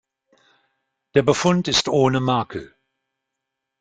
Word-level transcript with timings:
Der 1.13 1.21
Befund 1.21 1.67
ist 1.67 1.87
ohne 1.87 2.21
Makel. 2.21 2.73